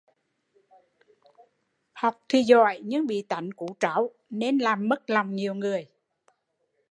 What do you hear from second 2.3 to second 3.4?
giỏi nhưng bị